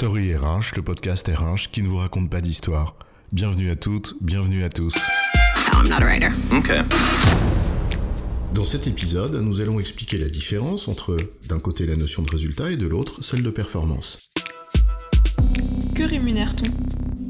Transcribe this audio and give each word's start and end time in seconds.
Story 0.00 0.34
RH, 0.34 0.76
le 0.76 0.82
podcast 0.82 1.28
RH 1.28 1.70
qui 1.70 1.82
ne 1.82 1.88
vous 1.88 1.98
raconte 1.98 2.30
pas 2.30 2.40
d'histoire. 2.40 2.96
Bienvenue 3.32 3.68
à 3.68 3.76
toutes, 3.76 4.14
bienvenue 4.22 4.64
à 4.64 4.70
tous. 4.70 4.94
I'm 5.74 5.90
not 5.90 5.96
a 5.96 6.06
writer. 6.06 6.30
Okay. 6.50 6.80
Dans 8.54 8.64
cet 8.64 8.86
épisode, 8.86 9.34
nous 9.34 9.60
allons 9.60 9.78
expliquer 9.78 10.16
la 10.16 10.30
différence 10.30 10.88
entre 10.88 11.18
d'un 11.50 11.58
côté 11.58 11.84
la 11.84 11.96
notion 11.96 12.22
de 12.22 12.30
résultat 12.30 12.70
et 12.70 12.78
de 12.78 12.86
l'autre 12.86 13.22
celle 13.22 13.42
de 13.42 13.50
performance. 13.50 14.30
Que 15.94 16.04
rémunère-t-on? 16.04 16.70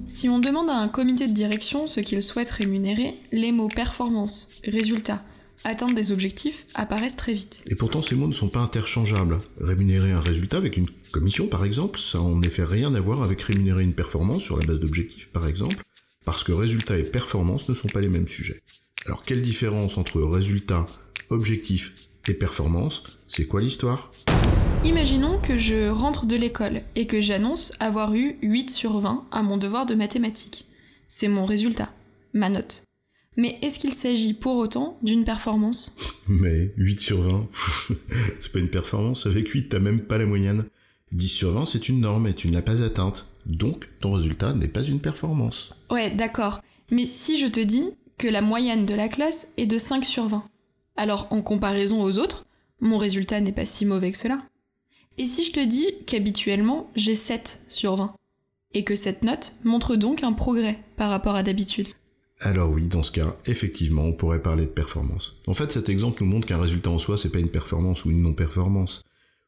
Si 0.07 0.29
on 0.29 0.39
demande 0.39 0.71
à 0.71 0.77
un 0.77 0.87
comité 0.87 1.27
de 1.27 1.35
direction 1.35 1.89
ce 1.89 1.99
qu'il 1.99 2.23
souhaite 2.23 2.51
rémunérer, 2.51 3.17
les 3.33 3.51
mots 3.51 3.67
performance, 3.67 4.51
résultat, 4.65 5.21
atteindre 5.65 5.95
des 5.95 6.13
objectifs 6.13 6.67
apparaissent 6.75 7.17
très 7.17 7.33
vite. 7.33 7.65
Et 7.67 7.75
pourtant 7.75 8.03
ces 8.03 8.15
mots 8.15 8.29
ne 8.29 8.33
sont 8.33 8.49
pas 8.49 8.61
interchangeables. 8.61 9.39
Rémunérer 9.59 10.13
un 10.13 10.21
résultat 10.21 10.57
avec 10.57 10.77
une 10.77 10.89
commission 11.13 11.47
par 11.47 11.65
exemple, 11.65 11.99
ça 11.99 12.19
n'a 12.19 12.25
en 12.25 12.43
effet 12.43 12.65
rien 12.65 12.95
à 12.95 13.01
voir 13.01 13.23
avec 13.23 13.41
rémunérer 13.43 13.83
une 13.83 13.95
performance 13.95 14.43
sur 14.43 14.57
la 14.59 14.67
base 14.67 14.81
d'objectifs 14.81 15.29
par 15.29 15.47
exemple, 15.47 15.77
parce 16.25 16.45
que 16.45 16.53
résultat 16.53 16.99
et 16.99 17.05
performance 17.05 17.69
ne 17.69 17.75
sont 17.75 17.89
pas 17.89 18.01
les 18.01 18.09
mêmes 18.09 18.29
sujets. 18.29 18.61
Alors 19.07 19.23
quelle 19.23 19.43
différence 19.43 19.99
entre 19.99 20.21
résultat, 20.21 20.87
objectif 21.31 21.95
et 22.29 22.35
performance? 22.35 23.19
C'est 23.29 23.47
quoi 23.47 23.61
l'histoire? 23.61 24.11
Imaginons 24.85 25.39
que 25.39 25.59
je 25.59 25.89
rentre 25.89 26.25
de 26.25 26.37
l'école 26.37 26.83
et 26.97 27.07
que 27.07 27.21
j'annonce 27.21 27.73
avoir 27.81 28.15
eu 28.15 28.37
8 28.43 28.71
sur 28.71 28.99
20 28.99 29.27
à 29.31 29.43
mon 29.43 29.59
devoir 29.59 29.85
de 29.85 29.95
mathématiques. 29.95 30.67
C'est 31.07 31.29
mon 31.29 31.45
résultat, 31.45 31.93
ma 32.33 32.49
note. 32.49 32.85
Mais 33.37 33.59
est-ce 33.63 33.79
qu'il 33.79 33.93
s'agit 33.93 34.35
pour 34.35 34.57
autant 34.57 34.99
d'une 35.03 35.25
performance? 35.25 35.97
Mais 36.29 36.73
8 36.77 37.01
sur 37.01 37.23
20, 37.23 37.49
c'est 38.41 38.53
pas 38.53 38.59
une 38.59 38.69
performance, 38.69 39.27
avec 39.27 39.49
8 39.49 39.69
t'as 39.69 39.79
même 39.79 40.01
pas 40.01 40.19
la 40.19 40.27
moyenne. 40.27 40.65
10 41.13 41.29
sur 41.29 41.53
20 41.53 41.65
c'est 41.65 41.89
une 41.89 42.01
norme 42.01 42.27
et 42.27 42.35
tu 42.35 42.49
ne 42.49 42.55
l'as 42.55 42.63
pas 42.63 42.83
atteinte. 42.83 43.27
Donc 43.47 43.89
ton 44.01 44.13
résultat 44.13 44.53
n'est 44.53 44.69
pas 44.69 44.83
une 44.83 45.01
performance. 45.01 45.75
Ouais, 45.91 46.11
d'accord. 46.11 46.61
Mais 46.91 47.07
si 47.07 47.39
je 47.39 47.47
te 47.47 47.61
dis 47.61 47.89
que 48.19 48.29
la 48.29 48.43
moyenne 48.43 48.85
de 48.85 48.95
la 48.95 49.09
classe 49.09 49.53
est 49.57 49.67
de 49.67 49.79
5 49.79 50.05
sur 50.05 50.27
20, 50.27 50.45
alors 50.97 51.29
en 51.31 51.41
comparaison 51.41 52.03
aux 52.03 52.19
autres, 52.19 52.47
mon 52.81 52.99
résultat 52.99 53.41
n'est 53.41 53.53
pas 53.53 53.65
si 53.65 53.87
mauvais 53.87 54.13
que 54.13 54.19
cela. 54.19 54.43
Et 55.19 55.27
si 55.27 55.45
je 55.45 55.53
te 55.53 55.65
dis 55.65 55.87
qu'habituellement 56.07 56.91
j'ai 56.97 57.15
7 57.15 57.63
sur 57.69 57.97
20, 57.97 58.15
et 58.73 58.85
que 58.85 58.95
cette 58.95 59.23
note 59.23 59.53
montre 59.65 59.97
donc 59.97 60.23
un 60.23 60.33
progrès 60.33 60.79
par 60.97 61.11
rapport 61.11 61.35
à 61.35 61.43
d'habitude? 61.43 61.89
Alors 62.41 62.71
oui, 62.71 62.87
dans 62.87 63.03
ce 63.03 63.13
cas, 63.13 63.37
effectivement, 63.45 64.05
on 64.05 64.15
pourrait 64.15 64.43
parler 64.43 64.65
de 64.65 64.71
performance. 64.71 65.37
En 65.47 65.53
fait, 65.53 65.73
cet 65.73 65.91
exemple 65.91 66.23
nous 66.25 66.31
montre 66.31 66.49
qu'un 66.49 66.61
résultat 66.61 66.91
en 66.91 66.99
soi, 66.99 67.19
c'est 67.19 67.29
pas 67.29 67.39
une 67.39 67.51
performance 67.51 68.07
ou 68.07 68.11
une 68.11 68.23
non-performance. 68.23 69.03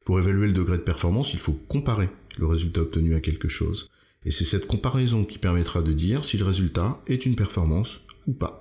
Pour 0.05 0.19
évaluer 0.19 0.47
le 0.47 0.53
degré 0.53 0.77
de 0.77 0.83
performance, 0.83 1.33
il 1.33 1.41
faut 1.41 1.53
comparer 1.53 2.11
le 2.39 2.47
résultat 2.47 2.83
obtenu 2.83 3.15
à 3.15 3.21
quelque 3.21 3.49
chose. 3.49 3.89
Et 4.25 4.31
c'est 4.31 4.45
cette 4.45 4.67
comparaison 4.67 5.25
qui 5.25 5.39
permettra 5.39 5.81
de 5.81 5.93
dire 5.93 6.25
si 6.25 6.37
le 6.37 6.45
résultat 6.45 7.01
est 7.07 7.25
une 7.25 7.35
performance 7.35 8.03
ou 8.27 8.33
pas. 8.33 8.61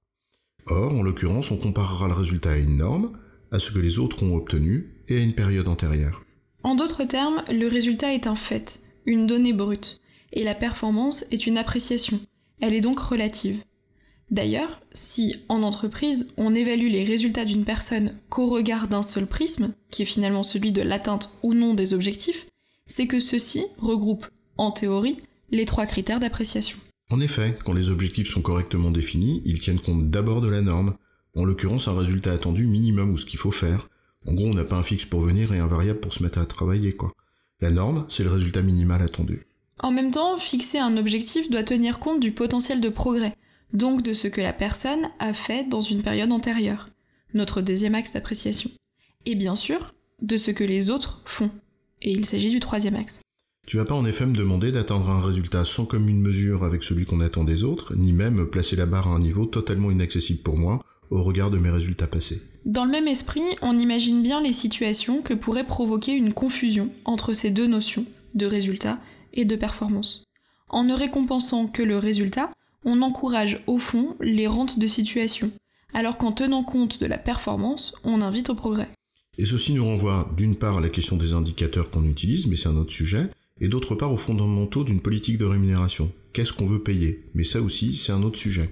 Or, 0.66 0.94
en 0.94 1.04
l'occurrence, 1.04 1.52
on 1.52 1.58
comparera 1.58 2.08
le 2.08 2.14
résultat 2.14 2.52
à 2.52 2.58
une 2.58 2.78
norme, 2.78 3.12
à 3.52 3.60
ce 3.60 3.72
que 3.72 3.80
les 3.80 4.00
autres 4.00 4.24
ont 4.24 4.36
obtenu 4.36 5.04
et 5.10 5.18
à 5.18 5.20
une 5.20 5.34
période 5.34 5.68
antérieure. 5.68 6.24
En 6.64 6.76
d'autres 6.76 7.04
termes, 7.04 7.44
le 7.50 7.68
résultat 7.68 8.14
est 8.14 8.28
un 8.28 8.36
fait, 8.36 8.82
une 9.06 9.28
donnée 9.28 9.54
brute, 9.54 10.00
et 10.32 10.44
la 10.44 10.56
performance 10.56 11.26
est 11.32 11.48
une 11.48 11.58
appréciation. 11.58 12.20
Elle 12.62 12.74
est 12.74 12.82
donc 12.82 13.00
relative. 13.00 13.64
D'ailleurs, 14.32 14.80
si 14.94 15.36
en 15.50 15.62
entreprise 15.62 16.34
on 16.38 16.56
évalue 16.56 16.90
les 16.90 17.04
résultats 17.04 17.44
d'une 17.44 17.66
personne 17.66 18.14
qu'au 18.30 18.48
regard 18.48 18.88
d'un 18.88 19.04
seul 19.04 19.28
prisme, 19.28 19.74
qui 19.92 20.04
est 20.04 20.06
finalement 20.06 20.42
celui 20.42 20.72
de 20.72 20.82
l'atteinte 20.82 21.38
ou 21.44 21.54
non 21.54 21.74
des 21.74 21.94
objectifs, 21.94 22.48
c'est 22.88 23.08
que 23.08 23.20
ceux-ci 23.20 23.64
regroupent, 23.78 24.28
en 24.58 24.72
théorie, 24.72 25.18
les 25.52 25.66
trois 25.66 25.86
critères 25.86 26.22
d'appréciation. 26.22 26.78
En 27.12 27.20
effet, 27.20 27.58
quand 27.66 27.74
les 27.74 27.90
objectifs 27.90 28.30
sont 28.30 28.42
correctement 28.42 28.90
définis, 28.90 29.42
ils 29.44 29.60
tiennent 29.60 29.82
compte 29.82 30.10
d'abord 30.10 30.40
de 30.40 30.48
la 30.48 30.62
norme, 30.62 30.96
en 31.36 31.44
l'occurrence 31.44 31.90
un 31.90 31.98
résultat 31.98 32.32
attendu 32.32 32.66
minimum 32.66 33.12
ou 33.12 33.18
ce 33.18 33.26
qu'il 33.26 33.40
faut 33.40 33.52
faire. 33.52 33.88
En 34.26 34.34
gros, 34.34 34.48
on 34.48 34.54
n'a 34.54 34.64
pas 34.64 34.78
un 34.78 34.84
fixe 34.84 35.06
pour 35.06 35.20
venir 35.20 35.52
et 35.52 35.60
un 35.60 35.68
variable 35.68 36.00
pour 36.00 36.14
se 36.14 36.24
mettre 36.24 36.40
à 36.40 36.46
travailler, 36.46 36.94
quoi. 36.94 37.12
La 37.60 37.70
norme, 37.70 38.06
c'est 38.08 38.24
le 38.24 38.32
résultat 38.32 38.62
minimal 38.62 39.02
attendu. 39.02 39.46
En 39.80 39.92
même 39.92 40.12
temps, 40.12 40.38
fixer 40.38 40.78
un 40.78 40.96
objectif 40.96 41.50
doit 41.50 41.64
tenir 41.64 42.00
compte 42.00 42.20
du 42.20 42.32
potentiel 42.32 42.82
de 42.82 42.90
progrès, 42.90 43.36
donc 43.74 44.02
de 44.02 44.14
ce 44.14 44.28
que 44.28 44.42
la 44.42 44.54
personne 44.54 45.10
a 45.20 45.34
fait 45.34 45.68
dans 45.68 45.82
une 45.82 46.04
période 46.04 46.32
antérieure, 46.32 46.90
notre 47.34 47.62
deuxième 47.62 47.96
axe 47.96 48.14
d'appréciation. 48.14 48.70
Et 49.26 49.36
bien 49.36 49.56
sûr, 49.56 49.94
de 50.22 50.38
ce 50.38 50.52
que 50.52 50.64
les 50.64 50.90
autres 50.90 51.22
font. 51.26 51.52
Et 52.02 52.12
il 52.12 52.26
s'agit 52.26 52.50
du 52.50 52.60
troisième 52.60 52.96
axe. 52.96 53.22
Tu 53.68 53.78
vas 53.78 53.86
pas 53.86 53.96
en 53.96 54.06
effet 54.06 54.26
me 54.26 54.34
demander 54.34 54.72
d'atteindre 54.72 55.10
un 55.10 55.22
résultat 55.22 55.66
sans 55.66 55.86
commune 55.86 56.20
mesure 56.20 56.64
avec 56.64 56.84
celui 56.84 57.06
qu'on 57.06 57.22
attend 57.22 57.44
des 57.44 57.64
autres, 57.64 57.96
ni 57.96 58.12
même 58.12 58.48
placer 58.48 58.76
la 58.76 58.88
barre 58.88 59.08
à 59.08 59.12
un 59.12 59.20
niveau 59.20 59.46
totalement 59.46 59.92
inaccessible 59.92 60.42
pour 60.42 60.58
moi 60.58 60.80
au 61.12 61.22
regard 61.24 61.52
de 61.52 61.60
mes 61.60 61.70
résultats 61.70 62.08
passés. 62.08 62.42
Dans 62.66 62.86
le 62.86 62.92
même 62.92 63.08
esprit, 63.08 63.44
on 63.62 63.78
imagine 63.78 64.24
bien 64.24 64.42
les 64.42 64.54
situations 64.54 65.22
que 65.22 65.34
pourrait 65.34 65.66
provoquer 65.66 66.14
une 66.14 66.34
confusion 66.34 66.90
entre 67.06 67.34
ces 67.34 67.52
deux 67.52 67.68
notions 67.68 68.06
de 68.34 68.46
résultat 68.46 69.00
et 69.34 69.46
de 69.46 69.56
performance. 69.56 70.24
En 70.70 70.84
ne 70.84 70.94
récompensant 70.94 71.68
que 71.68 71.84
le 71.84 71.98
résultat, 71.98 72.52
on 72.84 73.02
encourage 73.02 73.62
au 73.68 73.78
fond 73.78 74.16
les 74.20 74.48
rentes 74.48 74.80
de 74.80 74.88
situation, 74.88 75.52
alors 75.94 76.18
qu'en 76.18 76.32
tenant 76.32 76.64
compte 76.64 77.00
de 77.00 77.06
la 77.06 77.18
performance, 77.18 77.96
on 78.04 78.22
invite 78.22 78.50
au 78.50 78.56
progrès. 78.56 78.90
Et 79.38 79.46
ceci 79.46 79.74
nous 79.74 79.86
renvoie 79.86 80.32
d'une 80.36 80.56
part 80.56 80.78
à 80.78 80.82
la 80.82 80.90
question 80.90 81.18
des 81.18 81.34
indicateurs 81.34 81.90
qu'on 81.90 82.06
utilise, 82.06 82.48
mais 82.48 82.56
c'est 82.56 82.70
un 82.70 82.78
autre 82.78 82.94
sujet, 82.94 83.30
et 83.60 83.68
d'autre 83.68 83.96
part 83.96 84.12
aux 84.12 84.18
fondamentaux 84.18 84.84
d'une 84.84 85.02
politique 85.02 85.38
de 85.38 85.46
rémunération. 85.46 86.12
Qu'est-ce 86.34 86.54
qu'on 86.54 86.66
veut 86.66 86.84
payer? 86.84 87.30
Mais 87.34 87.44
ça 87.44 87.62
aussi, 87.62 87.96
c'est 87.96 88.12
un 88.12 88.24
autre 88.24 88.40
sujet. 88.40 88.70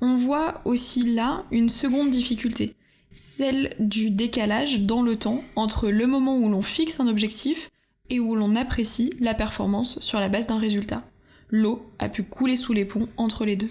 On 0.00 0.16
voit 0.16 0.60
aussi 0.64 1.14
là 1.14 1.44
une 1.50 1.68
seconde 1.68 2.10
difficulté, 2.10 2.74
celle 3.10 3.74
du 3.80 4.10
décalage 4.10 4.82
dans 4.82 5.02
le 5.02 5.16
temps 5.16 5.42
entre 5.56 5.88
le 5.88 6.06
moment 6.06 6.38
où 6.38 6.48
l'on 6.48 6.62
fixe 6.62 7.00
un 7.00 7.08
objectif 7.08 7.70
et 8.10 8.20
où 8.20 8.34
l'on 8.36 8.54
apprécie 8.54 9.12
la 9.20 9.34
performance 9.34 9.98
sur 10.00 10.20
la 10.20 10.28
base 10.28 10.46
d'un 10.46 10.58
résultat 10.58 11.07
l'eau 11.50 11.90
a 11.98 12.08
pu 12.08 12.22
couler 12.22 12.56
sous 12.56 12.72
les 12.72 12.84
ponts 12.84 13.08
entre 13.16 13.44
les 13.44 13.56
deux. 13.56 13.70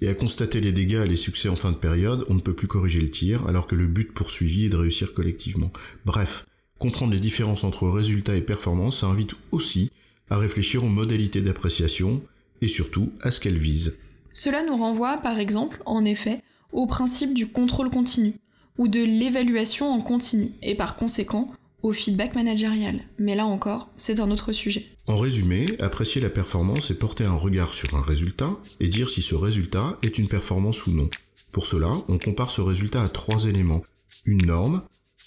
Et 0.00 0.08
à 0.08 0.14
constater 0.14 0.60
les 0.60 0.72
dégâts 0.72 1.02
et 1.04 1.08
les 1.08 1.16
succès 1.16 1.48
en 1.48 1.56
fin 1.56 1.70
de 1.70 1.76
période, 1.76 2.26
on 2.28 2.34
ne 2.34 2.40
peut 2.40 2.54
plus 2.54 2.66
corriger 2.66 3.00
le 3.00 3.10
tir, 3.10 3.46
alors 3.46 3.66
que 3.66 3.76
le 3.76 3.86
but 3.86 4.12
poursuivi 4.12 4.66
est 4.66 4.70
de 4.70 4.76
réussir 4.76 5.14
collectivement. 5.14 5.72
Bref, 6.04 6.46
comprendre 6.78 7.12
les 7.12 7.20
différences 7.20 7.64
entre 7.64 7.88
résultats 7.88 8.36
et 8.36 8.42
performance, 8.42 9.00
ça 9.00 9.06
invite 9.06 9.34
aussi 9.52 9.90
à 10.28 10.36
réfléchir 10.36 10.82
aux 10.84 10.88
modalités 10.88 11.40
d'appréciation, 11.40 12.22
et 12.60 12.68
surtout 12.68 13.12
à 13.20 13.30
ce 13.30 13.40
qu'elles 13.40 13.58
visent. 13.58 13.98
Cela 14.32 14.64
nous 14.64 14.76
renvoie, 14.76 15.18
par 15.18 15.38
exemple, 15.38 15.82
en 15.86 16.04
effet, 16.04 16.42
au 16.72 16.86
principe 16.86 17.34
du 17.34 17.46
contrôle 17.46 17.90
continu, 17.90 18.34
ou 18.78 18.88
de 18.88 19.00
l'évaluation 19.00 19.92
en 19.92 20.00
continu, 20.00 20.50
et 20.62 20.74
par 20.74 20.96
conséquent 20.96 21.52
au 21.84 21.92
feedback 21.92 22.34
managérial. 22.34 23.00
Mais 23.18 23.36
là 23.36 23.44
encore, 23.44 23.90
c'est 23.98 24.18
un 24.18 24.30
autre 24.30 24.52
sujet. 24.52 24.86
En 25.06 25.18
résumé, 25.18 25.66
apprécier 25.80 26.20
la 26.20 26.30
performance 26.30 26.90
et 26.90 26.98
porter 26.98 27.24
un 27.24 27.36
regard 27.36 27.74
sur 27.74 27.94
un 27.94 28.00
résultat 28.00 28.50
et 28.80 28.88
dire 28.88 29.10
si 29.10 29.20
ce 29.20 29.34
résultat 29.34 29.98
est 30.02 30.18
une 30.18 30.26
performance 30.26 30.86
ou 30.86 30.92
non. 30.92 31.10
Pour 31.52 31.66
cela, 31.66 31.90
on 32.08 32.18
compare 32.18 32.50
ce 32.50 32.62
résultat 32.62 33.02
à 33.02 33.08
trois 33.10 33.44
éléments. 33.44 33.82
Une 34.24 34.46
norme, 34.46 34.82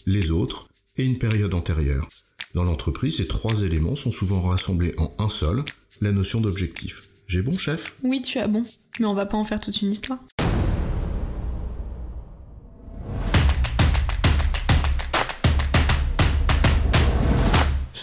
les 0.07 0.31
autres 0.31 0.67
et 0.97 1.05
une 1.05 1.19
période 1.19 1.53
antérieure. 1.53 2.09
Dans 2.55 2.63
l'entreprise, 2.63 3.17
ces 3.17 3.27
trois 3.27 3.61
éléments 3.61 3.95
sont 3.95 4.11
souvent 4.11 4.41
rassemblés 4.41 4.95
en 4.97 5.13
un 5.19 5.29
seul, 5.29 5.63
la 6.01 6.11
notion 6.11 6.41
d'objectif. 6.41 7.03
J'ai 7.27 7.43
bon, 7.43 7.55
chef? 7.55 7.95
Oui, 8.03 8.23
tu 8.23 8.39
as 8.39 8.47
bon. 8.47 8.63
Mais 8.99 9.05
on 9.05 9.13
va 9.13 9.27
pas 9.27 9.37
en 9.37 9.43
faire 9.43 9.59
toute 9.59 9.83
une 9.83 9.91
histoire. 9.91 10.19